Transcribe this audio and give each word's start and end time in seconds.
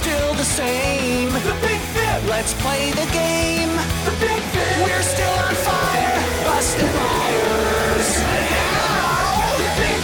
still 0.00 0.32
the 0.34 0.44
same. 0.44 1.28
The 1.30 1.56
Big 1.60 1.80
Fib. 1.92 2.24
Let's 2.26 2.54
play 2.54 2.90
the 2.92 3.06
game. 3.12 3.68
The 4.06 4.12
Big 4.18 4.42
Fib. 4.52 4.82
We're 4.82 5.02
still 5.02 5.30
on 5.30 5.54
fire, 5.54 6.20
busting 6.46 6.92
wires. 6.96 8.10
Now, 8.50 9.58
the 9.60 9.68
Big 9.80 10.00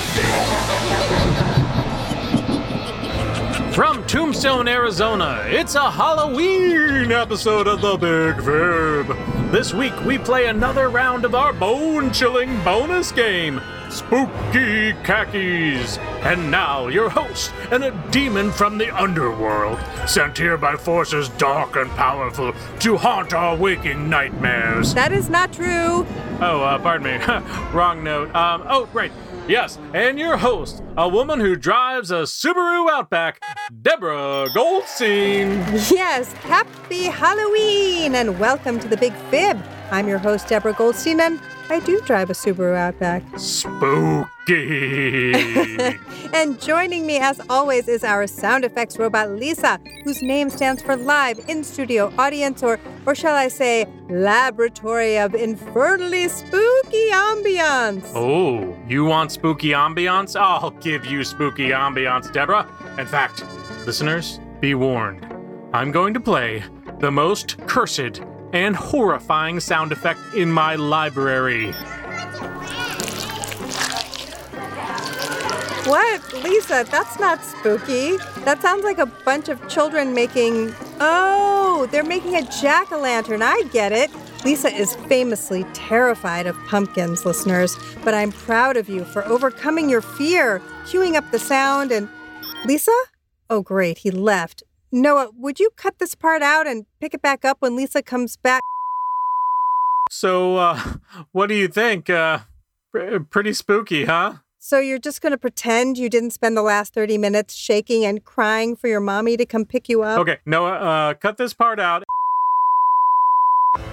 From 3.75 4.07
Tombstone, 4.07 4.69
Arizona, 4.69 5.43
it's 5.47 5.75
a 5.77 5.91
Halloween 5.91 7.11
episode 7.11 7.67
of 7.67 7.81
The 7.81 7.97
Big 7.97 8.37
Fib. 8.45 9.17
This 9.51 9.73
week 9.73 9.99
we 10.05 10.19
play 10.19 10.47
another 10.47 10.91
round 10.91 11.25
of 11.25 11.35
our 11.35 11.55
bone 11.55 12.13
chilling 12.13 12.63
bonus 12.65 13.13
game, 13.13 13.63
Spooky 13.91 14.93
Khakis. 15.05 15.99
And 16.23 16.51
now, 16.51 16.89
your 16.89 17.09
host 17.09 17.53
and 17.71 17.85
a 17.85 17.91
demon 18.11 18.51
from 18.51 18.79
the 18.79 18.95
underworld, 18.97 19.79
sent 20.07 20.39
here 20.39 20.57
by 20.57 20.77
forces 20.77 21.29
dark 21.31 21.77
and 21.77 21.91
powerful 21.91 22.53
to 22.81 22.97
haunt 22.97 23.33
our 23.33 23.57
waking 23.57 24.11
nightmares. 24.11 24.95
That 24.95 25.13
is 25.13 25.31
not 25.31 25.53
true. 25.53 26.07
Oh, 26.41 26.63
uh, 26.63 26.79
pardon 26.79 27.19
me. 27.19 27.25
Wrong 27.73 28.03
note. 28.03 28.35
Um, 28.35 28.65
oh, 28.69 28.89
right. 28.93 29.13
Yes, 29.49 29.79
and 29.95 30.19
your 30.19 30.37
host, 30.37 30.83
a 30.97 31.09
woman 31.09 31.39
who 31.39 31.55
drives 31.55 32.11
a 32.11 32.23
Subaru 32.23 32.91
Outback, 32.91 33.41
Deborah 33.83 34.49
Goldstein. 34.53 35.51
Yes, 35.89 36.33
happy 36.33 37.05
Halloween 37.05 38.17
and 38.17 38.41
welcome 38.41 38.81
to 38.81 38.89
the 38.89 38.97
Big 38.97 39.13
Fib. 39.31 39.63
I'm 39.91 40.09
your 40.09 40.19
host, 40.19 40.49
Deborah 40.49 40.73
Goldstein, 40.73 41.21
and 41.21 41.41
I 41.69 41.81
do 41.81 42.01
drive 42.01 42.31
a 42.31 42.33
Subaru 42.33 42.77
Outback. 42.77 43.23
Spooky. 43.39 45.33
And 46.33 46.61
joining 46.61 47.07
me, 47.07 47.19
as 47.19 47.41
always, 47.49 47.89
is 47.89 48.03
our 48.05 48.27
sound 48.27 48.65
effects 48.65 48.99
robot, 48.99 49.31
Lisa, 49.31 49.81
whose 50.05 50.23
name 50.23 50.51
stands 50.51 50.83
for 50.83 50.97
live 50.97 51.39
in 51.49 51.63
studio 51.63 52.13
audience, 52.19 52.63
or, 52.63 52.81
or 53.07 53.15
shall 53.15 53.35
I 53.35 53.49
say, 53.49 53.87
laboratory 54.09 55.19
of 55.19 55.35
infernally 55.35 56.29
spooky 56.29 57.11
ambiance. 57.11 58.05
oh, 58.15 58.77
you 58.89 59.05
want 59.05 59.33
spooky 59.33 59.69
ambiance? 59.71 60.39
I'll 60.39 60.71
give 60.73 61.07
you 61.07 61.23
spooky 61.25 61.69
ambiance, 61.71 62.33
Deborah. 62.33 62.69
In 62.99 63.07
fact, 63.07 63.45
listeners, 63.87 64.41
be 64.61 64.75
warned. 64.75 65.25
I'm 65.73 65.93
going 65.93 66.13
to 66.15 66.21
play 66.21 66.65
the 66.99 67.11
most 67.11 67.57
cursed 67.67 68.21
and 68.57 68.75
horrifying 68.75 69.61
sound 69.61 69.93
effect 69.93 70.19
in 70.35 70.51
my 70.51 70.77
library. 70.77 71.73
What? 75.85 76.33
Lisa, 76.43 76.87
that's 76.91 77.21
not 77.21 77.45
spooky. 77.45 78.17
That 78.47 78.63
sounds 78.63 78.83
like 78.83 78.97
a 78.97 79.05
bunch 79.05 79.51
of 79.51 79.69
children 79.69 80.15
making. 80.15 80.75
Oh, 81.01 81.87
they're 81.93 82.03
making 82.03 82.35
a 82.35 82.43
jack 82.51 82.91
o' 82.91 82.99
lantern. 82.99 83.43
I 83.43 83.63
get 83.73 83.93
it. 83.93 84.11
Lisa 84.43 84.73
is 84.73 84.97
famously 85.07 85.65
terrified 85.75 86.47
of 86.47 86.57
pumpkins, 86.67 87.27
listeners, 87.27 87.77
but 88.05 88.15
I'm 88.15 88.33
proud 88.33 88.79
of 88.79 88.89
you 88.89 89.05
for 89.05 89.23
overcoming 89.27 89.91
your 89.91 90.01
fear, 90.01 90.63
queuing 90.87 91.15
up 91.15 91.31
the 91.31 91.39
sound, 91.39 91.93
and. 91.93 92.09
Lisa? 92.65 92.97
Oh, 93.51 93.61
great, 93.61 93.99
he 93.99 94.11
left. 94.11 94.63
Noah, 94.93 95.31
would 95.37 95.59
you 95.59 95.71
cut 95.77 95.99
this 95.99 96.15
part 96.15 96.43
out 96.43 96.67
and 96.67 96.87
pick 97.01 97.15
it 97.15 97.23
back 97.23 97.45
up 97.45 97.59
when 97.61 97.77
Lisa 97.77 98.03
comes 98.03 98.37
back? 98.37 98.63
So, 100.11 100.57
uh, 100.57 100.81
what 101.33 101.49
do 101.49 101.55
you 101.55 101.69
think? 101.69 102.09
Uh, 102.09 102.41
pr- 102.93 103.19
pretty 103.19 103.53
spooky, 103.53 104.05
huh? 104.05 104.35
So 104.59 104.79
you're 104.79 104.99
just 104.99 105.21
going 105.21 105.33
to 105.33 105.39
pretend 105.39 105.97
you 105.97 106.09
didn't 106.09 106.31
spend 106.31 106.57
the 106.57 106.63
last 106.63 106.93
30 106.93 107.19
minutes 107.19 107.55
shaking 107.55 108.05
and 108.05 108.25
crying 108.25 108.75
for 108.75 108.89
your 108.89 109.01
mommy 109.01 109.37
to 109.37 109.47
come 109.47 109.65
pick 109.65 109.89
you 109.89 110.03
up? 110.03 110.19
Okay, 110.19 110.39
Noah, 110.45 110.73
uh, 110.73 111.15
cut 111.15 111.37
this 111.37 111.55
part 111.55 111.79
out. 111.79 112.03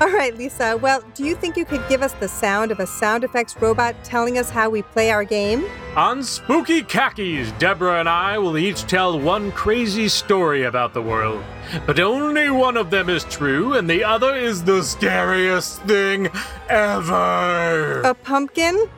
All 0.02 0.12
right, 0.12 0.36
Lisa. 0.38 0.78
Well, 0.78 1.04
do 1.16 1.24
you 1.24 1.36
think 1.36 1.56
you 1.56 1.66
could 1.66 1.88
give 1.88 2.02
us 2.02 2.14
the 2.14 2.28
sound 2.28 2.72
of 2.72 2.80
a 2.80 2.88
sound 2.88 3.24
effects 3.24 3.56
robot 3.62 3.96
telling 4.04 4.38
us 4.38 4.50
how 4.50 4.70
we 4.70 4.82
play 4.82 5.12
our 5.12 5.24
game? 5.24 5.66
On 5.96 6.24
Spooky 6.24 6.82
Khakis, 6.82 7.52
Deborah 7.60 8.00
and 8.00 8.10
I 8.10 8.38
will 8.38 8.58
each 8.58 8.84
tell 8.84 9.20
one 9.20 9.52
crazy 9.52 10.08
story 10.08 10.64
about 10.64 10.94
the 10.94 11.02
world. 11.02 11.44
But 11.86 12.00
only 12.00 12.50
one 12.50 12.78
of 12.78 12.90
them 12.90 13.10
is 13.10 13.24
true, 13.26 13.74
and 13.74 13.90
the 13.90 14.04
other 14.04 14.36
is 14.36 14.64
the 14.64 14.84
scariest 14.84 15.82
thing 15.84 16.30
ever. 16.70 18.02
A 18.02 18.14
pumpkin? 18.14 18.90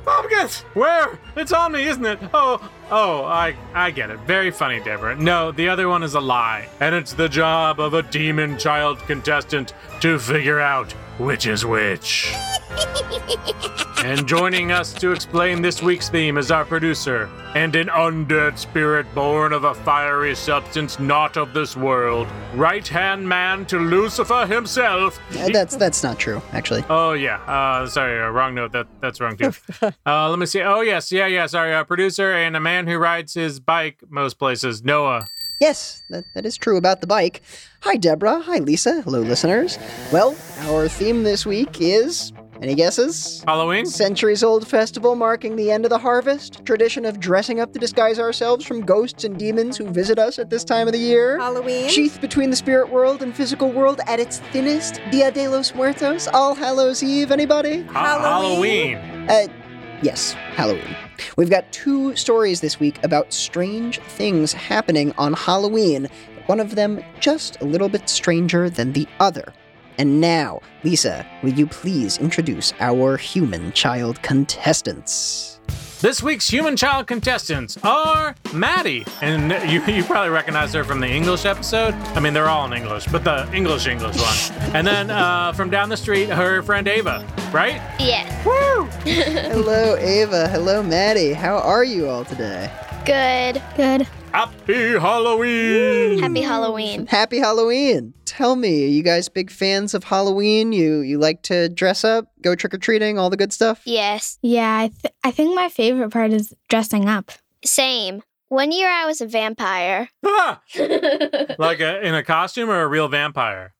Where? 0.73 1.19
It's 1.35 1.51
on 1.51 1.71
me, 1.71 1.87
isn't 1.87 2.05
it? 2.05 2.19
Oh, 2.33 2.69
oh, 2.91 3.23
I, 3.23 3.55
I 3.73 3.91
get 3.91 4.09
it. 4.09 4.19
Very 4.21 4.51
funny, 4.51 4.79
Deborah. 4.79 5.15
No, 5.15 5.51
the 5.51 5.69
other 5.69 5.87
one 5.87 6.03
is 6.03 6.15
a 6.15 6.19
lie, 6.19 6.67
and 6.79 6.93
it's 6.93 7.13
the 7.13 7.29
job 7.29 7.79
of 7.79 7.93
a 7.93 8.03
demon 8.03 8.57
child 8.57 8.99
contestant 8.99 9.73
to 10.01 10.19
figure 10.19 10.59
out 10.59 10.91
which 11.17 11.47
is 11.47 11.65
which. 11.65 12.33
and 14.05 14.27
joining 14.27 14.71
us 14.71 14.93
to 14.93 15.11
explain 15.11 15.61
this 15.61 15.81
week's 15.81 16.09
theme 16.09 16.37
is 16.37 16.51
our 16.51 16.65
producer 16.65 17.29
and 17.55 17.75
an 17.75 17.87
undead 17.87 18.57
spirit 18.57 19.05
born 19.15 19.53
of 19.53 19.63
a 19.63 19.73
fiery 19.73 20.35
substance 20.35 20.99
not 20.99 21.37
of 21.37 21.53
this 21.53 21.77
world, 21.77 22.27
right 22.53 22.87
hand 22.87 23.27
man 23.27 23.65
to 23.65 23.79
Lucifer 23.79 24.45
himself. 24.45 25.19
Uh, 25.37 25.49
that's 25.49 25.75
that's 25.77 26.03
not 26.03 26.19
true, 26.19 26.41
actually. 26.51 26.83
Oh 26.89 27.13
yeah. 27.13 27.37
Uh, 27.43 27.87
sorry, 27.87 28.21
uh, 28.21 28.29
wrong 28.29 28.55
note. 28.55 28.73
That 28.73 28.87
that's 28.99 29.21
wrong 29.21 29.37
too. 29.37 29.53
uh, 30.05 30.29
let 30.29 30.37
me 30.37 30.45
see. 30.45 30.61
Oh 30.61 30.81
yes, 30.81 31.11
yeah, 31.11 31.27
yeah. 31.27 31.45
Sorry, 31.45 31.73
uh, 31.73 31.83
producer 31.85 32.33
and 32.33 32.55
a 32.55 32.59
man 32.59 32.87
who 32.87 32.97
rides 32.97 33.33
his 33.33 33.59
bike 33.59 34.03
most 34.09 34.37
places. 34.37 34.83
Noah. 34.83 35.27
Yes, 35.61 36.03
that, 36.09 36.25
that 36.33 36.45
is 36.45 36.57
true 36.57 36.75
about 36.75 36.99
the 36.99 37.07
bike. 37.07 37.41
Hi, 37.81 37.95
Deborah. 37.95 38.41
Hi, 38.41 38.57
Lisa. 38.57 39.01
Hello, 39.03 39.21
listeners. 39.21 39.79
Well, 40.11 40.35
our 40.63 40.89
theme 40.89 41.23
this 41.23 41.45
week 41.45 41.77
is. 41.79 42.33
Any 42.61 42.73
guesses? 42.75 43.43
Halloween. 43.45 43.85
Centuries 43.85 44.43
old 44.43 44.67
festival 44.67 45.15
marking 45.15 45.55
the 45.55 45.71
end 45.71 45.85
of 45.85 45.89
the 45.89 45.97
harvest. 45.97 46.63
Tradition 46.65 47.05
of 47.05 47.19
dressing 47.19 47.59
up 47.59 47.73
to 47.73 47.79
disguise 47.79 48.17
ourselves 48.17 48.65
from 48.65 48.81
ghosts 48.81 49.23
and 49.23 49.37
demons 49.37 49.77
who 49.77 49.87
visit 49.89 50.17
us 50.17 50.39
at 50.39 50.49
this 50.49 50.63
time 50.63 50.87
of 50.87 50.93
the 50.93 50.99
year. 50.99 51.37
Halloween? 51.37 51.89
Sheath 51.89 52.19
between 52.21 52.49
the 52.49 52.55
spirit 52.55 52.89
world 52.89 53.21
and 53.21 53.35
physical 53.35 53.71
world 53.71 53.99
at 54.07 54.19
its 54.19 54.39
thinnest. 54.51 55.01
Dia 55.11 55.31
de 55.31 55.47
los 55.47 55.75
Muertos. 55.75 56.27
All 56.29 56.55
Hallows 56.55 57.03
Eve. 57.03 57.31
Anybody? 57.31 57.83
Ha- 57.83 58.19
Halloween. 58.19 58.97
Halloween. 58.97 59.29
Uh, 59.29 59.97
yes, 60.01 60.33
Halloween. 60.55 60.95
We've 61.37 61.49
got 61.49 61.71
two 61.71 62.15
stories 62.15 62.61
this 62.61 62.79
week 62.79 63.03
about 63.03 63.33
strange 63.33 63.99
things 63.99 64.53
happening 64.53 65.13
on 65.17 65.33
Halloween, 65.33 66.07
one 66.45 66.59
of 66.59 66.75
them 66.75 67.03
just 67.19 67.59
a 67.61 67.65
little 67.65 67.89
bit 67.89 68.07
stranger 68.09 68.69
than 68.69 68.93
the 68.93 69.07
other. 69.19 69.53
And 69.97 70.19
now, 70.19 70.61
Lisa, 70.83 71.25
will 71.41 71.53
you 71.53 71.67
please 71.67 72.17
introduce 72.17 72.73
our 72.79 73.17
human 73.17 73.71
child 73.71 74.21
contestants? 74.21 75.59
This 76.01 76.21
week's 76.21 76.47
human 76.49 76.75
child 76.75 77.07
contestants 77.07 77.77
are 77.81 78.35
Maddie, 78.53 79.05
and 79.21 79.51
you, 79.71 79.81
you 79.85 80.03
probably 80.03 80.29
recognize 80.29 80.73
her 80.73 80.83
from 80.83 80.99
the 80.99 81.07
English 81.07 81.45
episode. 81.45 81.93
I 81.93 82.19
mean, 82.19 82.33
they're 82.33 82.49
all 82.49 82.65
in 82.65 82.73
English, 82.73 83.07
but 83.07 83.23
the 83.23 83.49
English 83.53 83.87
English 83.87 84.17
one. 84.17 84.61
And 84.75 84.85
then 84.85 85.09
uh, 85.09 85.53
from 85.53 85.69
down 85.69 85.89
the 85.89 85.97
street, 85.97 86.29
her 86.29 86.61
friend 86.61 86.87
Ava, 86.87 87.25
right? 87.51 87.81
Yes. 87.99 88.29
Hello, 89.05 89.95
Ava. 89.95 90.47
Hello, 90.49 90.83
Maddie. 90.83 91.33
How 91.33 91.57
are 91.57 91.83
you 91.83 92.07
all 92.09 92.25
today? 92.25 92.69
Good. 93.05 93.61
Good. 93.77 94.07
Happy 94.35 94.99
Halloween! 94.99 96.19
Happy 96.19 96.41
Halloween. 96.41 97.07
Happy 97.07 97.39
Halloween. 97.39 98.13
Tell 98.25 98.57
me, 98.57 98.83
are 98.83 98.89
you 98.89 99.01
guys 99.01 99.29
big 99.29 99.49
fans 99.49 99.93
of 99.93 100.03
Halloween? 100.03 100.73
You 100.73 100.99
you 100.99 101.17
like 101.17 101.41
to 101.43 101.69
dress 101.69 102.03
up, 102.03 102.25
go 102.41 102.53
trick 102.53 102.73
or 102.73 102.77
treating, 102.77 103.17
all 103.17 103.29
the 103.29 103.37
good 103.37 103.53
stuff? 103.53 103.81
Yes. 103.85 104.37
Yeah, 104.41 104.77
I, 104.77 104.87
th- 104.89 105.13
I 105.23 105.31
think 105.31 105.55
my 105.55 105.69
favorite 105.69 106.11
part 106.11 106.33
is 106.33 106.53
dressing 106.67 107.07
up. 107.07 107.31
Same. 107.63 108.23
One 108.49 108.73
year 108.73 108.89
I 108.89 109.05
was 109.05 109.21
a 109.21 109.25
vampire. 109.25 110.09
Ah! 110.25 110.61
like 111.57 111.79
a, 111.79 112.05
in 112.05 112.13
a 112.13 112.21
costume 112.21 112.69
or 112.69 112.81
a 112.81 112.87
real 112.89 113.07
vampire? 113.07 113.73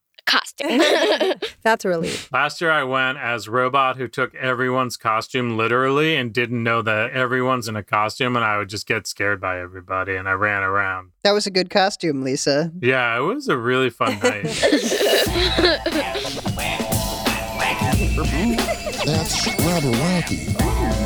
Costume. 0.62 1.34
That's 1.64 1.86
a 1.86 1.90
relief. 1.90 2.32
Last 2.32 2.62
year 2.62 2.72
I 2.72 2.84
went 2.84 3.18
as 3.18 3.48
Robot 3.48 3.98
who 3.98 4.08
took 4.08 4.34
everyone's 4.36 4.98
costume 4.98 5.58
literally 5.58 6.16
and 6.16 6.34
didn't 6.34 6.64
know 6.64 6.82
that 6.82 7.12
everyone's 7.12 7.68
in 7.68 7.76
a 7.76 7.84
costume 7.84 8.36
and 8.36 8.46
I 8.46 8.58
would 8.58 8.70
just 8.70 8.88
get 8.88 9.08
scared 9.08 9.42
by 9.42 9.60
everybody 9.60 10.16
and 10.16 10.28
I 10.30 10.34
ran 10.34 10.64
around. 10.64 11.12
That 11.24 11.32
was 11.32 11.48
a 11.48 11.52
good 11.52 11.70
costume, 11.70 12.24
Lisa. 12.24 12.72
Yeah, 12.82 13.18
it 13.18 13.22
was 13.22 13.48
a 13.48 13.58
really 13.58 13.90
fun 13.90 14.20
night. 14.24 14.44
That's 19.06 19.48
rather 19.60 19.92
wacky. 19.92 21.05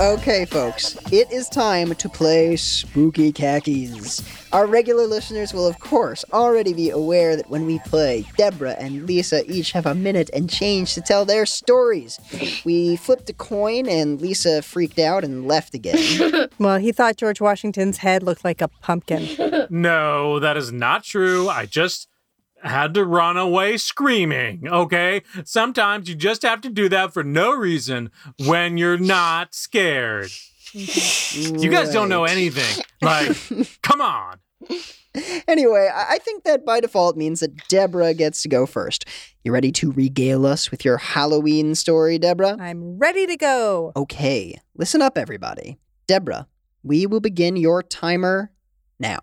Okay, 0.00 0.44
folks, 0.44 0.96
it 1.10 1.28
is 1.32 1.48
time 1.48 1.92
to 1.96 2.08
play 2.08 2.54
Spooky 2.54 3.32
Khakis. 3.32 4.22
Our 4.52 4.64
regular 4.64 5.08
listeners 5.08 5.52
will, 5.52 5.66
of 5.66 5.80
course, 5.80 6.24
already 6.32 6.72
be 6.72 6.90
aware 6.90 7.34
that 7.34 7.50
when 7.50 7.66
we 7.66 7.80
play, 7.80 8.24
Deborah 8.36 8.76
and 8.78 9.06
Lisa 9.06 9.44
each 9.50 9.72
have 9.72 9.86
a 9.86 9.96
minute 9.96 10.30
and 10.32 10.48
change 10.48 10.94
to 10.94 11.00
tell 11.00 11.24
their 11.24 11.44
stories. 11.46 12.20
We 12.64 12.94
flipped 12.94 13.28
a 13.28 13.32
coin, 13.32 13.88
and 13.88 14.20
Lisa 14.20 14.62
freaked 14.62 15.00
out 15.00 15.24
and 15.24 15.48
left 15.48 15.74
again. 15.74 16.48
Well, 16.60 16.78
he 16.78 16.92
thought 16.92 17.16
George 17.16 17.40
Washington's 17.40 17.98
head 17.98 18.22
looked 18.22 18.44
like 18.44 18.60
a 18.60 18.68
pumpkin. 18.68 19.66
No, 19.70 20.38
that 20.38 20.56
is 20.56 20.70
not 20.72 21.02
true. 21.04 21.48
I 21.48 21.66
just 21.66 22.08
had 22.62 22.94
to 22.94 23.04
run 23.04 23.36
away 23.36 23.76
screaming, 23.76 24.66
okay? 24.68 25.22
Sometimes 25.44 26.08
you 26.08 26.14
just 26.14 26.42
have 26.42 26.60
to 26.62 26.70
do 26.70 26.88
that 26.88 27.12
for 27.12 27.22
no 27.22 27.52
reason 27.54 28.10
when 28.46 28.76
you're 28.76 28.98
not 28.98 29.54
scared. 29.54 30.30
You 30.72 31.70
guys 31.70 31.92
don't 31.92 32.08
know 32.08 32.24
anything. 32.24 32.84
Like, 33.00 33.36
come 33.82 34.00
on. 34.00 34.38
Anyway, 35.46 35.90
I 35.92 36.14
I 36.14 36.18
think 36.18 36.44
that 36.44 36.64
by 36.64 36.80
default 36.80 37.16
means 37.16 37.40
that 37.40 37.68
Deborah 37.68 38.14
gets 38.14 38.42
to 38.42 38.48
go 38.48 38.66
first. 38.66 39.04
You 39.42 39.52
ready 39.52 39.72
to 39.72 39.92
regale 39.92 40.44
us 40.46 40.70
with 40.70 40.84
your 40.84 40.98
Halloween 40.98 41.74
story, 41.74 42.18
Deborah? 42.18 42.56
I'm 42.60 42.98
ready 42.98 43.26
to 43.26 43.36
go. 43.36 43.92
Okay, 43.96 44.60
listen 44.76 45.00
up, 45.00 45.16
everybody. 45.16 45.78
Deborah, 46.06 46.46
we 46.82 47.06
will 47.06 47.20
begin 47.20 47.56
your 47.56 47.82
timer 47.82 48.50
now. 48.98 49.20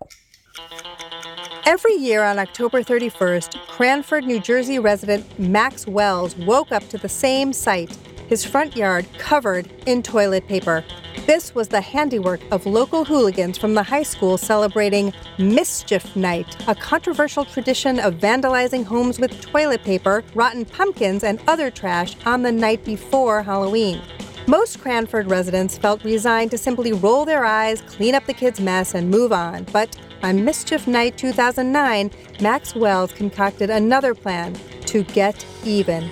Every 1.66 1.94
year 1.94 2.22
on 2.22 2.38
October 2.38 2.84
31st, 2.84 3.66
Cranford, 3.66 4.24
New 4.24 4.38
Jersey 4.38 4.78
resident 4.78 5.36
Max 5.36 5.84
Wells 5.84 6.36
woke 6.36 6.70
up 6.70 6.88
to 6.90 6.96
the 6.96 7.08
same 7.08 7.52
sight 7.52 7.90
his 8.28 8.44
front 8.44 8.76
yard 8.76 9.06
covered 9.18 9.68
in 9.86 10.02
toilet 10.02 10.46
paper. 10.46 10.84
This 11.26 11.56
was 11.56 11.66
the 11.66 11.80
handiwork 11.80 12.40
of 12.52 12.66
local 12.66 13.04
hooligans 13.04 13.58
from 13.58 13.74
the 13.74 13.82
high 13.82 14.04
school 14.04 14.38
celebrating 14.38 15.12
Mischief 15.38 16.14
Night, 16.14 16.56
a 16.68 16.74
controversial 16.74 17.44
tradition 17.44 17.98
of 17.98 18.14
vandalizing 18.14 18.84
homes 18.84 19.18
with 19.18 19.40
toilet 19.40 19.82
paper, 19.82 20.22
rotten 20.34 20.64
pumpkins, 20.64 21.24
and 21.24 21.40
other 21.48 21.70
trash 21.70 22.16
on 22.26 22.42
the 22.42 22.52
night 22.52 22.84
before 22.84 23.42
Halloween. 23.42 24.00
Most 24.48 24.80
Cranford 24.80 25.28
residents 25.28 25.76
felt 25.76 26.04
resigned 26.04 26.52
to 26.52 26.58
simply 26.58 26.92
roll 26.92 27.24
their 27.24 27.44
eyes, 27.44 27.80
clean 27.80 28.14
up 28.14 28.26
the 28.26 28.32
kids' 28.32 28.60
mess, 28.60 28.94
and 28.94 29.10
move 29.10 29.32
on. 29.32 29.64
But 29.72 29.98
on 30.22 30.44
Mischief 30.44 30.86
Night 30.86 31.18
2009, 31.18 32.12
Max 32.40 32.72
Wells 32.76 33.10
concocted 33.10 33.70
another 33.70 34.14
plan 34.14 34.54
to 34.82 35.02
get 35.02 35.44
even. 35.64 36.08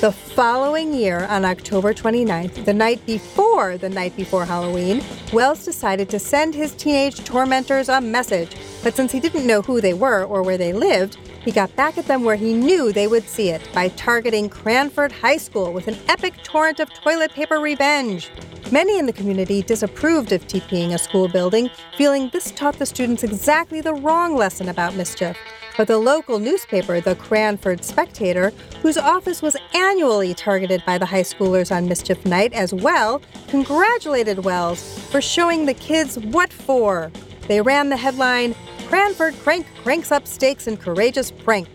The 0.00 0.12
following 0.12 0.94
year, 0.94 1.26
on 1.26 1.44
October 1.44 1.92
29th, 1.92 2.64
the 2.64 2.72
night 2.72 3.04
before 3.04 3.76
the 3.76 3.90
night 3.90 4.16
before 4.16 4.46
Halloween, 4.46 5.04
Wells 5.34 5.62
decided 5.62 6.08
to 6.08 6.18
send 6.18 6.54
his 6.54 6.74
teenage 6.74 7.22
tormentors 7.22 7.90
a 7.90 8.00
message. 8.00 8.56
But 8.82 8.96
since 8.96 9.12
he 9.12 9.20
didn't 9.20 9.46
know 9.46 9.60
who 9.60 9.82
they 9.82 9.94
were 9.94 10.24
or 10.24 10.42
where 10.42 10.58
they 10.58 10.72
lived, 10.72 11.18
he 11.44 11.52
got 11.52 11.74
back 11.76 11.98
at 11.98 12.06
them 12.06 12.24
where 12.24 12.36
he 12.36 12.54
knew 12.54 12.92
they 12.92 13.06
would 13.06 13.28
see 13.28 13.50
it 13.50 13.68
by 13.74 13.88
targeting 13.88 14.48
Cranford 14.48 15.12
High 15.12 15.36
School 15.36 15.72
with 15.72 15.88
an 15.88 15.96
epic 16.08 16.34
torrent 16.42 16.80
of 16.80 16.92
toilet 16.94 17.32
paper 17.32 17.58
revenge. 17.58 18.30
Many 18.72 18.98
in 18.98 19.04
the 19.04 19.12
community 19.12 19.62
disapproved 19.62 20.32
of 20.32 20.46
TPing 20.46 20.94
a 20.94 20.98
school 20.98 21.28
building, 21.28 21.68
feeling 21.98 22.30
this 22.32 22.50
taught 22.50 22.78
the 22.78 22.86
students 22.86 23.22
exactly 23.22 23.82
the 23.82 23.92
wrong 23.92 24.36
lesson 24.36 24.70
about 24.70 24.94
mischief. 24.94 25.36
But 25.76 25.88
the 25.88 25.98
local 25.98 26.38
newspaper, 26.38 27.00
the 27.00 27.16
Cranford 27.16 27.84
Spectator, 27.84 28.52
whose 28.80 28.96
office 28.96 29.42
was 29.42 29.56
annually 29.74 30.32
targeted 30.32 30.82
by 30.86 30.98
the 30.98 31.06
high 31.06 31.22
schoolers 31.22 31.74
on 31.74 31.88
Mischief 31.88 32.24
Night 32.24 32.52
as 32.52 32.72
well, 32.72 33.20
congratulated 33.48 34.44
Wells 34.44 34.98
for 35.10 35.20
showing 35.20 35.66
the 35.66 35.74
kids 35.74 36.18
what 36.18 36.52
for. 36.52 37.12
They 37.48 37.60
ran 37.60 37.90
the 37.90 37.96
headline 37.96 38.54
Cranford 38.86 39.34
Crank 39.40 39.66
cranks 39.82 40.12
up 40.12 40.26
stakes 40.26 40.66
in 40.66 40.76
courageous 40.76 41.30
prank. 41.30 41.68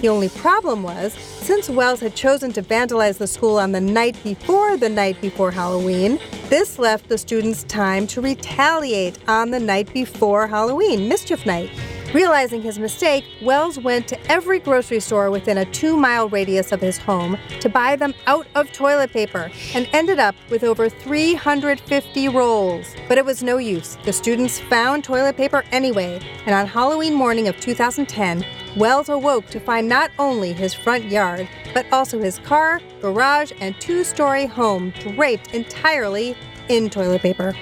The 0.00 0.08
only 0.08 0.28
problem 0.28 0.82
was, 0.82 1.12
since 1.12 1.68
Wells 1.68 2.00
had 2.00 2.14
chosen 2.14 2.52
to 2.54 2.62
vandalize 2.62 3.18
the 3.18 3.26
school 3.26 3.58
on 3.58 3.72
the 3.72 3.80
night 3.80 4.16
before 4.24 4.76
the 4.76 4.88
night 4.88 5.20
before 5.20 5.50
Halloween, 5.50 6.18
this 6.48 6.78
left 6.78 7.08
the 7.08 7.18
students 7.18 7.64
time 7.64 8.06
to 8.08 8.20
retaliate 8.20 9.18
on 9.28 9.50
the 9.50 9.60
night 9.60 9.92
before 9.92 10.46
Halloween, 10.46 11.08
Mischief 11.08 11.44
Night. 11.44 11.70
Realizing 12.12 12.60
his 12.60 12.76
mistake, 12.76 13.24
Wells 13.40 13.78
went 13.78 14.08
to 14.08 14.18
every 14.28 14.58
grocery 14.58 14.98
store 14.98 15.30
within 15.30 15.58
a 15.58 15.64
two 15.66 15.96
mile 15.96 16.28
radius 16.28 16.72
of 16.72 16.80
his 16.80 16.98
home 16.98 17.38
to 17.60 17.68
buy 17.68 17.94
them 17.94 18.14
out 18.26 18.48
of 18.56 18.72
toilet 18.72 19.12
paper 19.12 19.48
and 19.74 19.88
ended 19.92 20.18
up 20.18 20.34
with 20.50 20.64
over 20.64 20.88
350 20.88 22.28
rolls. 22.30 22.96
But 23.06 23.18
it 23.18 23.24
was 23.24 23.44
no 23.44 23.58
use. 23.58 23.96
The 24.04 24.12
students 24.12 24.58
found 24.58 25.04
toilet 25.04 25.36
paper 25.36 25.62
anyway, 25.70 26.20
and 26.46 26.54
on 26.54 26.66
Halloween 26.66 27.14
morning 27.14 27.46
of 27.46 27.60
2010, 27.60 28.44
Wells 28.76 29.08
awoke 29.08 29.46
to 29.50 29.60
find 29.60 29.88
not 29.88 30.10
only 30.18 30.52
his 30.52 30.74
front 30.74 31.04
yard, 31.04 31.48
but 31.74 31.86
also 31.92 32.18
his 32.18 32.40
car, 32.40 32.80
garage, 33.00 33.52
and 33.60 33.80
two 33.80 34.02
story 34.02 34.46
home 34.46 34.92
draped 34.98 35.54
entirely 35.54 36.36
in 36.68 36.90
toilet 36.90 37.22
paper. 37.22 37.54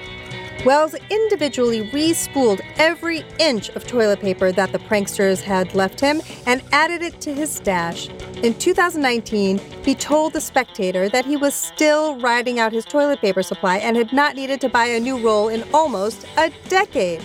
Wells 0.65 0.95
individually 1.09 1.89
re 1.93 2.13
spooled 2.13 2.61
every 2.77 3.25
inch 3.39 3.69
of 3.71 3.87
toilet 3.87 4.19
paper 4.19 4.51
that 4.51 4.73
the 4.73 4.79
pranksters 4.81 5.41
had 5.41 5.73
left 5.75 6.01
him 6.01 6.21
and 6.47 6.63
added 6.73 7.01
it 7.01 7.21
to 7.21 7.33
his 7.33 7.51
stash. 7.51 8.09
In 8.43 8.55
2019, 8.55 9.59
he 9.85 9.95
told 9.95 10.33
The 10.33 10.41
Spectator 10.41 11.09
that 11.11 11.25
he 11.25 11.37
was 11.37 11.55
still 11.55 12.19
riding 12.21 12.59
out 12.59 12.73
his 12.73 12.85
toilet 12.85 13.21
paper 13.21 13.43
supply 13.43 13.79
and 13.79 13.97
had 13.97 14.13
not 14.13 14.35
needed 14.35 14.61
to 14.63 14.69
buy 14.69 14.87
a 14.87 15.01
new 15.01 15.25
roll 15.25 15.49
in 15.49 15.65
almost 15.73 16.27
a 16.37 16.51
decade. 16.69 17.25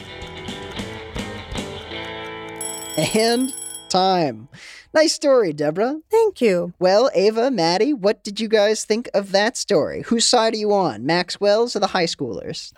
And 3.15 3.53
time. 3.89 4.47
Nice 4.93 5.13
story, 5.13 5.53
Deborah. 5.53 5.99
Thank 6.11 6.39
you. 6.39 6.73
Well, 6.77 7.09
Ava, 7.15 7.49
Maddie, 7.49 7.93
what 7.93 8.23
did 8.23 8.39
you 8.39 8.47
guys 8.47 8.85
think 8.85 9.09
of 9.15 9.31
that 9.31 9.57
story? 9.57 10.03
Whose 10.03 10.25
side 10.25 10.53
are 10.53 10.57
you 10.57 10.71
on, 10.71 11.03
Maxwell's 11.03 11.75
or 11.75 11.79
the 11.79 11.87
high 11.87 12.05
schoolers? 12.05 12.73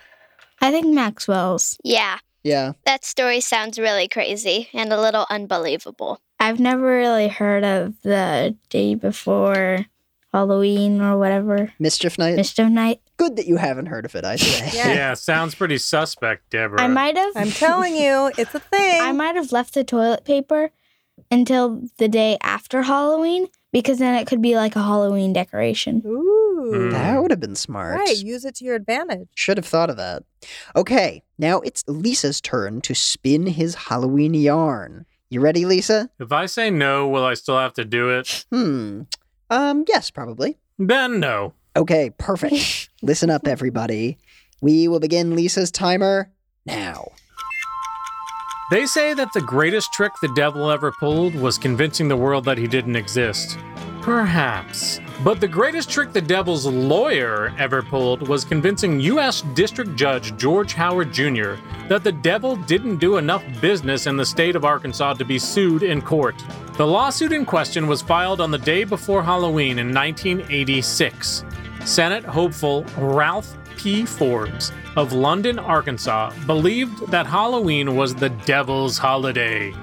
I 0.66 0.72
think 0.72 0.88
Maxwell's. 0.88 1.78
Yeah, 1.84 2.18
Yeah. 2.44 2.74
that 2.86 3.06
story 3.06 3.40
sounds 3.42 3.78
really 3.80 4.08
crazy 4.08 4.70
and 4.74 4.92
a 4.92 5.00
little 5.00 5.26
unbelievable. 5.30 6.20
I've 6.40 6.60
never 6.60 6.86
really 6.86 7.28
heard 7.28 7.64
of 7.64 7.94
the 8.04 8.56
day 8.70 8.96
before 8.96 9.86
Halloween 10.34 11.02
or 11.02 11.18
whatever. 11.18 11.72
Mischief 11.80 12.18
Night? 12.18 12.36
Mischief 12.36 12.70
Night. 12.70 13.00
Good 13.18 13.38
that 13.38 13.48
you 13.48 13.56
haven't 13.58 13.86
heard 13.86 14.06
of 14.06 14.16
it, 14.16 14.26
I 14.26 14.36
say. 14.36 14.70
Yeah. 14.78 14.94
Yeah, 14.94 15.14
sounds 15.14 15.56
pretty 15.56 15.78
suspect, 15.78 16.50
Deborah. 16.50 16.82
I 16.82 16.88
might 16.88 17.16
have 17.16 17.32
I'm 17.38 17.52
telling 17.52 17.96
you, 17.96 18.32
it's 18.38 18.54
a 18.54 18.60
thing. 18.60 19.02
I 19.02 19.12
might 19.14 19.36
have 19.36 19.52
left 19.54 19.74
the 19.74 19.84
toilet 19.86 20.26
paper 20.26 20.72
until 21.32 21.84
the 22.00 22.10
day 22.10 22.38
after 22.42 22.82
Halloween 22.84 23.48
because 23.72 24.00
then 24.00 24.16
it 24.16 24.28
could 24.28 24.42
be 24.42 24.56
like 24.56 24.76
a 24.76 24.84
Halloween 24.84 25.32
decoration. 25.32 26.02
Ooh. 26.06 26.35
Mm. 26.56 26.92
That 26.92 27.22
would 27.22 27.32
have 27.32 27.40
been 27.40 27.56
smart. 27.56 28.00
Right, 28.00 28.18
use 28.18 28.46
it 28.46 28.56
to 28.56 28.66
your 28.66 28.76
advantage. 28.76 29.28
Should 29.36 29.58
have 29.58 29.66
thought 29.66 29.90
of 29.90 29.98
that. 29.98 30.24
Okay, 30.76 31.22
now 31.38 31.60
it's 31.60 31.84
Lisa's 31.88 32.40
turn 32.40 32.82
to 32.82 32.96
spin 32.96 33.48
his 33.48 33.76
Halloween 33.76 34.34
yarn. 34.34 35.06
You 35.30 35.42
ready, 35.42 35.66
Lisa? 35.66 36.10
If 36.20 36.32
I 36.32 36.46
say 36.46 36.70
no, 36.70 37.08
will 37.08 37.26
I 37.26 37.34
still 37.34 37.58
have 37.58 37.74
to 37.74 37.84
do 37.86 38.10
it? 38.10 38.46
Hmm. 38.52 39.02
Um, 39.50 39.84
yes, 39.88 40.12
probably. 40.12 40.58
Then 40.80 41.20
no. 41.20 41.54
Okay, 41.76 42.12
perfect. 42.18 42.90
Listen 43.02 43.30
up, 43.30 43.48
everybody. 43.48 44.18
We 44.62 44.88
will 44.88 45.00
begin 45.00 45.36
Lisa's 45.36 45.72
timer 45.72 46.32
now. 46.66 47.12
They 48.72 48.86
say 48.86 49.14
that 49.14 49.32
the 49.34 49.42
greatest 49.42 49.94
trick 49.94 50.12
the 50.22 50.34
devil 50.36 50.72
ever 50.72 50.92
pulled 51.00 51.36
was 51.36 51.58
convincing 51.58 52.08
the 52.08 52.18
world 52.18 52.46
that 52.46 52.58
he 52.58 52.68
didn't 52.68 52.96
exist. 52.96 53.60
Perhaps. 54.06 55.00
But 55.24 55.42
the 55.42 55.48
greatest 55.48 55.90
trick 55.90 56.14
the 56.14 56.22
devil's 56.22 56.68
lawyer 56.68 57.52
ever 57.58 57.82
pulled 57.82 58.28
was 58.28 58.46
convincing 58.46 59.00
U.S. 59.00 59.42
District 59.56 59.96
Judge 59.96 60.38
George 60.38 60.74
Howard 60.74 61.12
Jr. 61.12 61.56
that 61.88 62.04
the 62.04 62.12
devil 62.12 62.56
didn't 62.56 62.98
do 62.98 63.18
enough 63.18 63.44
business 63.60 64.06
in 64.06 64.16
the 64.16 64.24
state 64.24 64.56
of 64.56 64.64
Arkansas 64.64 65.16
to 65.16 65.26
be 65.26 65.40
sued 65.40 65.82
in 65.82 66.04
court. 66.04 66.36
The 66.78 66.86
lawsuit 66.86 67.32
in 67.32 67.46
question 67.46 67.88
was 67.88 68.04
filed 68.04 68.42
on 68.42 68.52
the 68.52 68.60
day 68.60 68.84
before 68.84 69.24
Halloween 69.24 69.80
in 69.80 69.92
1986. 69.92 71.44
Senate 71.84 72.26
hopeful 72.26 72.86
Ralph 73.00 73.58
P. 73.76 74.06
Forbes 74.06 74.72
of 74.96 75.14
London, 75.14 75.58
Arkansas, 75.58 76.32
believed 76.46 77.08
that 77.08 77.26
Halloween 77.26 77.96
was 77.96 78.14
the 78.14 78.30
devil's 78.30 79.00
holiday. 79.00 79.74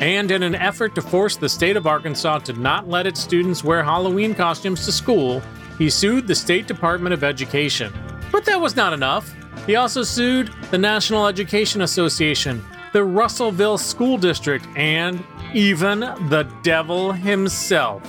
And 0.00 0.30
in 0.30 0.42
an 0.42 0.54
effort 0.54 0.94
to 0.94 1.02
force 1.02 1.36
the 1.36 1.48
state 1.48 1.76
of 1.76 1.86
Arkansas 1.86 2.40
to 2.40 2.52
not 2.52 2.88
let 2.88 3.06
its 3.06 3.20
students 3.20 3.64
wear 3.64 3.82
Halloween 3.82 4.34
costumes 4.34 4.84
to 4.84 4.92
school, 4.92 5.42
he 5.78 5.88
sued 5.88 6.26
the 6.26 6.34
State 6.34 6.66
Department 6.66 7.14
of 7.14 7.24
Education. 7.24 7.92
But 8.30 8.44
that 8.44 8.60
was 8.60 8.76
not 8.76 8.92
enough. 8.92 9.34
He 9.66 9.76
also 9.76 10.02
sued 10.02 10.50
the 10.70 10.78
National 10.78 11.26
Education 11.26 11.82
Association, 11.82 12.62
the 12.92 13.04
Russellville 13.04 13.78
School 13.78 14.18
District, 14.18 14.66
and 14.76 15.24
even 15.54 16.00
the 16.00 16.46
devil 16.62 17.12
himself. 17.12 18.02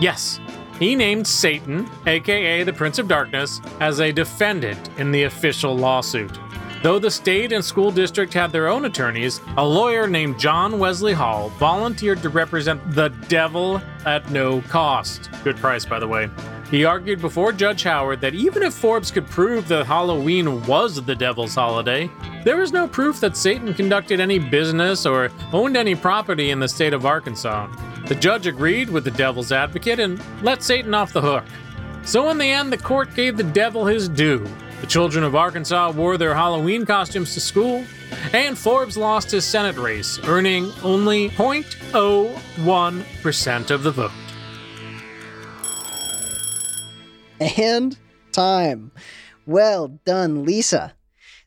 Yes, 0.00 0.40
he 0.78 0.94
named 0.94 1.26
Satan, 1.26 1.88
aka 2.06 2.62
the 2.62 2.72
Prince 2.72 2.98
of 2.98 3.08
Darkness, 3.08 3.60
as 3.80 4.00
a 4.00 4.12
defendant 4.12 4.90
in 4.98 5.10
the 5.10 5.24
official 5.24 5.76
lawsuit. 5.76 6.38
Though 6.84 6.98
the 6.98 7.10
state 7.10 7.50
and 7.50 7.64
school 7.64 7.90
district 7.90 8.34
had 8.34 8.52
their 8.52 8.68
own 8.68 8.84
attorneys, 8.84 9.40
a 9.56 9.64
lawyer 9.64 10.06
named 10.06 10.38
John 10.38 10.78
Wesley 10.78 11.14
Hall 11.14 11.48
volunteered 11.58 12.20
to 12.20 12.28
represent 12.28 12.78
the 12.94 13.08
devil 13.26 13.80
at 14.04 14.30
no 14.30 14.60
cost. 14.60 15.30
Good 15.44 15.56
price, 15.56 15.86
by 15.86 15.98
the 15.98 16.06
way. 16.06 16.28
He 16.70 16.84
argued 16.84 17.22
before 17.22 17.52
Judge 17.52 17.84
Howard 17.84 18.20
that 18.20 18.34
even 18.34 18.62
if 18.62 18.74
Forbes 18.74 19.10
could 19.10 19.26
prove 19.28 19.66
that 19.68 19.86
Halloween 19.86 20.62
was 20.66 21.02
the 21.02 21.14
devil's 21.14 21.54
holiday, 21.54 22.10
there 22.44 22.58
was 22.58 22.70
no 22.70 22.86
proof 22.86 23.18
that 23.20 23.34
Satan 23.34 23.72
conducted 23.72 24.20
any 24.20 24.38
business 24.38 25.06
or 25.06 25.30
owned 25.54 25.78
any 25.78 25.94
property 25.94 26.50
in 26.50 26.60
the 26.60 26.68
state 26.68 26.92
of 26.92 27.06
Arkansas. 27.06 27.66
The 28.08 28.14
judge 28.14 28.46
agreed 28.46 28.90
with 28.90 29.04
the 29.04 29.10
devil's 29.12 29.52
advocate 29.52 30.00
and 30.00 30.22
let 30.42 30.62
Satan 30.62 30.92
off 30.92 31.14
the 31.14 31.22
hook. 31.22 31.44
So, 32.04 32.28
in 32.28 32.36
the 32.36 32.44
end, 32.44 32.70
the 32.70 32.76
court 32.76 33.14
gave 33.14 33.38
the 33.38 33.42
devil 33.42 33.86
his 33.86 34.06
due. 34.06 34.46
The 34.80 34.86
children 34.86 35.24
of 35.24 35.34
Arkansas 35.34 35.90
wore 35.92 36.18
their 36.18 36.34
Halloween 36.34 36.84
costumes 36.84 37.32
to 37.34 37.40
school, 37.40 37.84
and 38.32 38.56
Forbes 38.58 38.96
lost 38.96 39.30
his 39.30 39.44
Senate 39.44 39.76
race, 39.76 40.18
earning 40.24 40.70
only 40.82 41.30
0.01% 41.30 43.70
of 43.70 43.82
the 43.82 43.90
vote. 43.90 44.10
And 47.58 47.96
time. 48.32 48.92
Well 49.46 49.88
done, 50.04 50.44
Lisa. 50.44 50.94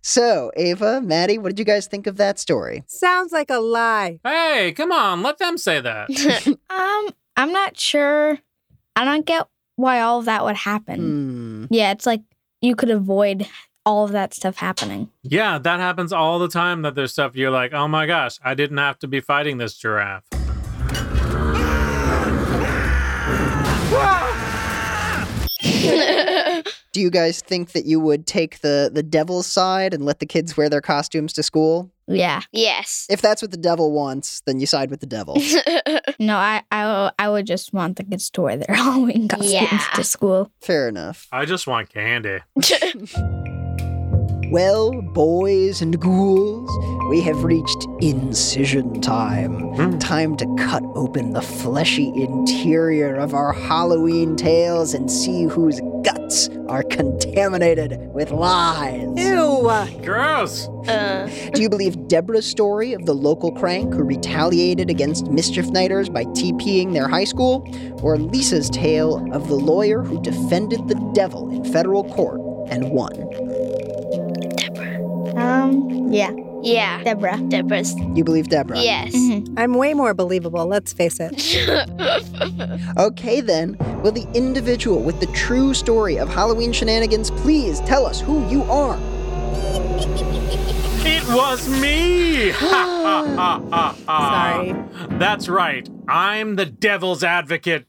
So, 0.02 0.52
Ava, 0.56 1.02
Maddie, 1.02 1.38
what 1.38 1.50
did 1.50 1.60
you 1.60 1.66
guys 1.66 1.88
think 1.88 2.08
of 2.08 2.18
that 2.18 2.40
story? 2.40 2.84
Sounds 2.88 3.32
like 3.34 3.50
a 3.50 3.60
lie. 3.60 4.20
Hey, 4.24 4.74
come 4.76 4.92
on, 4.92 5.22
let 5.22 5.38
them 5.38 5.58
say 5.58 5.82
that. 5.82 6.10
Um, 6.70 7.10
I'm 7.36 7.52
not 7.52 7.78
sure. 7.78 8.38
I 8.96 9.06
don't 9.06 9.26
get 9.26 9.48
why 9.76 10.02
all 10.02 10.20
of 10.20 10.26
that 10.26 10.44
would 10.44 10.56
happen. 10.56 11.00
Hmm. 11.00 11.66
Yeah, 11.70 11.92
it's 11.92 12.06
like 12.06 12.22
you 12.62 12.76
could 12.76 12.90
avoid 12.90 13.48
all 13.86 14.04
of 14.04 14.12
that 14.12 14.34
stuff 14.34 14.58
happening. 14.58 15.10
yeah, 15.24 15.58
that 15.58 15.80
happens 15.80 16.12
all 16.12 16.40
the 16.40 16.50
time 16.50 16.82
that 16.82 16.94
there's 16.94 17.14
stuff 17.14 17.36
you're 17.36 17.52
like, 17.52 17.72
oh 17.74 17.88
my 17.88 18.06
gosh, 18.06 18.38
I 18.44 18.54
didn't 18.54 18.78
have 18.78 19.00
to 19.00 19.08
be 19.08 19.22
fighting 19.22 19.58
this 19.58 19.76
giraffe. 19.78 20.24
Do 26.98 27.04
you 27.04 27.12
guys 27.12 27.42
think 27.42 27.74
that 27.74 27.86
you 27.86 28.00
would 28.00 28.26
take 28.26 28.62
the 28.62 28.90
the 28.92 29.04
devil's 29.04 29.46
side 29.46 29.94
and 29.94 30.04
let 30.04 30.18
the 30.18 30.26
kids 30.26 30.58
wear 30.58 30.68
their 30.68 30.82
costumes 30.82 31.32
to 31.34 31.44
school? 31.44 31.92
Yeah. 32.08 32.42
yes. 32.52 33.06
If 33.08 33.22
that's 33.22 33.40
what 33.44 33.52
the 33.52 33.58
devil 33.58 33.92
wants, 33.92 34.42
then 34.48 34.60
you 34.60 34.66
side 34.66 34.90
with 34.90 35.00
the 35.02 35.06
devil. 35.06 35.38
No, 36.20 36.38
I 36.38 36.64
I, 36.72 37.12
I 37.20 37.30
would 37.30 37.46
just 37.46 37.72
want 37.72 37.98
the 37.98 38.04
kids 38.04 38.32
to 38.32 38.42
wear 38.42 38.58
their 38.58 38.76
Halloween 38.76 39.28
costumes 39.28 39.52
Yeah. 39.54 39.78
to 39.94 40.04
school. 40.04 40.52
Fair 40.60 40.88
enough. 40.90 41.28
I 41.32 41.46
just 41.46 41.68
want 41.68 41.90
candy. 41.94 42.40
Well, 44.50 45.02
boys 45.02 45.82
and 45.82 46.00
ghouls, 46.00 46.70
we 47.10 47.20
have 47.22 47.44
reached 47.44 47.86
incision 48.00 49.02
time. 49.02 49.60
Hmm. 49.76 49.98
Time 49.98 50.38
to 50.38 50.46
cut 50.58 50.84
open 50.96 51.34
the 51.34 51.42
fleshy 51.42 52.14
interior 52.16 53.16
of 53.16 53.34
our 53.34 53.52
Halloween 53.52 54.38
tales 54.38 54.94
and 54.94 55.12
see 55.12 55.44
whose 55.44 55.82
guts 56.04 56.50
are 56.70 56.84
contaminated 56.84 58.00
with 58.14 58.32
lies. 58.32 59.02
Ew. 59.18 59.70
Gross. 60.02 60.68
uh, 60.88 61.30
Do 61.54 61.62
you 61.62 61.70
believe 61.70 62.08
Deborah's 62.08 62.46
story 62.46 62.94
of 62.94 63.06
the 63.06 63.14
local 63.14 63.52
crank 63.52 63.94
who 63.94 64.04
retaliated 64.04 64.90
against 64.90 65.28
mischief 65.28 65.68
nighters 65.68 66.08
by 66.08 66.24
TPing 66.24 66.94
their 66.94 67.10
high 67.10 67.26
school? 67.26 67.68
Or 68.02 68.18
Lisa's 68.18 68.70
tale 68.70 69.28
of 69.34 69.50
the 69.50 69.56
lawyer 69.56 70.04
who 70.04 70.22
defended 70.22 70.88
the 70.88 70.96
devil 71.14 71.50
in 71.50 71.66
federal 71.66 72.06
court 72.14 72.40
and 72.70 72.92
won? 72.92 73.12
Um, 75.38 76.12
yeah, 76.12 76.32
yeah. 76.64 77.04
Deborah. 77.04 77.38
Deborah's. 77.48 77.96
You 78.16 78.24
believe 78.24 78.48
Deborah? 78.50 78.80
Yes. 78.80 79.14
Mhm. 79.16 79.54
I'm 79.58 79.74
way 79.76 79.94
more 79.94 80.14
believable, 80.14 80.66
let's 80.66 80.94
face 80.94 81.20
it. 81.20 81.34
Okay, 82.98 83.42
then. 83.42 83.78
Will 84.04 84.12
the 84.12 84.28
individual 84.34 85.02
with 85.02 85.20
the 85.20 85.28
true 85.28 85.74
story 85.74 86.18
of 86.18 86.30
Halloween 86.30 86.72
shenanigans 86.72 87.30
please 87.32 87.80
tell 87.82 88.06
us 88.06 88.20
who 88.20 88.48
you 88.50 88.64
are? 88.64 88.98
It 91.06 91.24
was 91.34 91.68
me! 91.82 92.50
Ha, 92.52 92.66
ha, 92.68 93.36
ha, 93.36 93.62
ha, 93.72 93.96
ha. 94.08 94.54
Sorry. 94.56 95.18
That's 95.20 95.48
right. 95.48 95.88
I'm 96.08 96.56
the 96.56 96.66
devil's 96.66 97.24
advocate. 97.24 97.86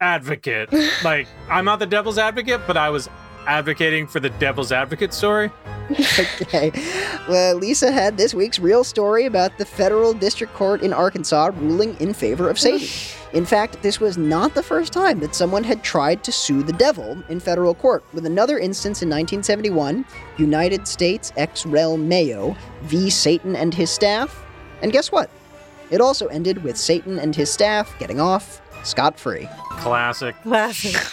Advocate. 0.00 0.72
like, 1.04 1.26
I'm 1.48 1.64
not 1.64 1.78
the 1.78 1.86
devil's 1.86 2.18
advocate, 2.18 2.62
but 2.66 2.76
I 2.76 2.90
was 2.90 3.08
advocating 3.46 4.06
for 4.06 4.20
the 4.20 4.30
devil's 4.30 4.72
advocate 4.72 5.12
story. 5.12 5.50
okay. 6.42 6.70
Well, 7.28 7.56
Lisa 7.56 7.90
had 7.90 8.16
this 8.16 8.32
week's 8.32 8.58
real 8.58 8.84
story 8.84 9.26
about 9.26 9.58
the 9.58 9.64
federal 9.64 10.12
district 10.14 10.54
court 10.54 10.82
in 10.82 10.92
Arkansas 10.92 11.50
ruling 11.56 11.96
in 12.00 12.14
favor 12.14 12.48
of 12.48 12.58
Satan. 12.58 12.86
In 13.32 13.46
fact, 13.46 13.82
this 13.82 14.00
was 14.00 14.18
not 14.18 14.54
the 14.54 14.62
first 14.62 14.92
time 14.92 15.20
that 15.20 15.34
someone 15.34 15.64
had 15.64 15.82
tried 15.82 16.24
to 16.24 16.32
sue 16.32 16.62
the 16.62 16.72
devil 16.72 17.22
in 17.28 17.40
federal 17.40 17.74
court, 17.74 18.04
with 18.12 18.26
another 18.26 18.58
instance 18.58 19.02
in 19.02 19.08
1971 19.08 20.04
United 20.36 20.86
States 20.86 21.32
ex 21.36 21.64
rel 21.64 21.96
Mayo 21.96 22.56
v. 22.82 23.10
Satan 23.10 23.54
and 23.56 23.72
his 23.74 23.90
staff. 23.90 24.44
And 24.82 24.92
guess 24.92 25.12
what? 25.12 25.30
It 25.90 26.00
also 26.00 26.26
ended 26.28 26.62
with 26.62 26.76
Satan 26.76 27.18
and 27.18 27.34
his 27.34 27.50
staff 27.50 27.96
getting 27.98 28.20
off 28.20 28.60
scot 28.84 29.18
free. 29.18 29.48
Classic. 29.70 30.34
Classic. 30.42 30.96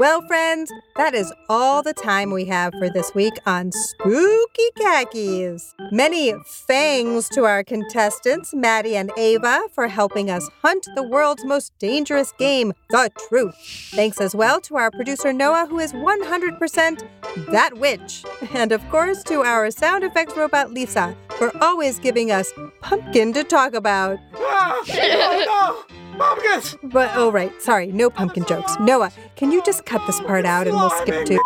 Well, 0.00 0.22
friends, 0.22 0.72
that 0.96 1.12
is 1.12 1.30
all 1.50 1.82
the 1.82 1.92
time 1.92 2.30
we 2.30 2.46
have 2.46 2.72
for 2.78 2.88
this 2.88 3.14
week 3.14 3.34
on 3.44 3.70
Spooky 3.70 4.70
Khakis. 4.78 5.74
Many 5.92 6.32
thanks 6.66 7.28
to 7.28 7.44
our 7.44 7.62
contestants, 7.62 8.54
Maddie 8.54 8.96
and 8.96 9.12
Ava, 9.18 9.60
for 9.74 9.88
helping 9.88 10.30
us 10.30 10.48
hunt 10.62 10.88
the 10.94 11.02
world's 11.02 11.44
most 11.44 11.78
dangerous 11.78 12.32
game, 12.38 12.72
The 12.88 13.10
Truth. 13.28 13.54
Thanks 13.90 14.22
as 14.22 14.34
well 14.34 14.58
to 14.62 14.78
our 14.78 14.90
producer, 14.90 15.34
Noah, 15.34 15.66
who 15.68 15.78
is 15.78 15.92
100% 15.92 17.06
that 17.50 17.76
witch. 17.76 18.24
And 18.54 18.72
of 18.72 18.80
course, 18.88 19.22
to 19.24 19.42
our 19.42 19.70
sound 19.70 20.02
effects 20.02 20.34
robot, 20.34 20.72
Lisa, 20.72 21.14
for 21.36 21.54
always 21.62 21.98
giving 21.98 22.30
us 22.30 22.50
pumpkin 22.80 23.34
to 23.34 23.44
talk 23.44 23.74
about. 23.74 24.18
Ah, 24.34 24.82
oh 24.82 25.84
no! 25.90 25.99
Pumpkins! 26.20 26.76
But, 26.82 27.12
oh, 27.14 27.32
right, 27.32 27.50
sorry, 27.62 27.86
no 27.86 28.10
pumpkin 28.10 28.44
jokes. 28.44 28.78
Noah, 28.78 29.10
can 29.36 29.50
you 29.50 29.62
just 29.62 29.86
cut 29.86 30.06
this 30.06 30.20
part 30.20 30.44
out 30.44 30.66
and 30.66 30.76
we'll 30.76 30.90
skip 30.90 31.24
to. 31.26 31.40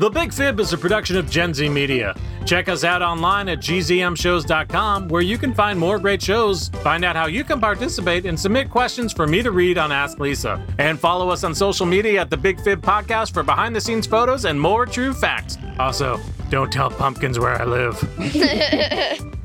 The 0.00 0.10
Big 0.10 0.32
Fib 0.32 0.58
is 0.58 0.72
a 0.72 0.78
production 0.78 1.16
of 1.16 1.30
Gen 1.30 1.54
Z 1.54 1.68
Media. 1.68 2.16
Check 2.46 2.68
us 2.68 2.82
out 2.82 3.02
online 3.02 3.48
at 3.48 3.58
gzmshows.com 3.58 5.08
where 5.08 5.22
you 5.22 5.38
can 5.38 5.54
find 5.54 5.78
more 5.78 5.98
great 5.98 6.22
shows, 6.22 6.68
find 6.68 7.04
out 7.04 7.14
how 7.14 7.26
you 7.26 7.44
can 7.44 7.60
participate, 7.60 8.26
and 8.26 8.38
submit 8.38 8.70
questions 8.70 9.12
for 9.12 9.26
me 9.26 9.42
to 9.42 9.50
read 9.50 9.78
on 9.78 9.92
Ask 9.92 10.18
Lisa. 10.18 10.64
And 10.78 10.98
follow 10.98 11.30
us 11.30 11.44
on 11.44 11.54
social 11.54 11.86
media 11.86 12.20
at 12.20 12.30
The 12.30 12.36
Big 12.36 12.60
Fib 12.60 12.80
Podcast 12.80 13.34
for 13.34 13.42
behind 13.42 13.74
the 13.74 13.80
scenes 13.80 14.06
photos 14.06 14.44
and 14.46 14.60
more 14.60 14.86
true 14.86 15.12
facts. 15.12 15.58
Also, 15.78 16.18
don't 16.50 16.72
tell 16.72 16.90
pumpkins 16.90 17.38
where 17.38 17.60
I 17.60 17.64
live. 17.64 19.34